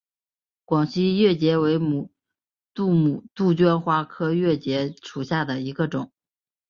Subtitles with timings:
[0.65, 1.77] 广西越桔为
[2.73, 6.11] 杜鹃花科越桔属下的一个种。